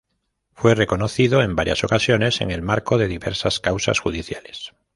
[0.55, 4.73] Fue reconocido en varias ocasiones en el marco de diversas causas judiciales.